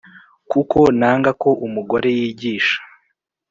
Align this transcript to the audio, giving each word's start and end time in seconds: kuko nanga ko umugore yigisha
kuko 0.51 0.79
nanga 0.99 1.31
ko 1.41 1.49
umugore 1.65 2.09
yigisha 2.19 2.77